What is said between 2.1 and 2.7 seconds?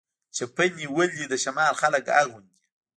اغوندي؟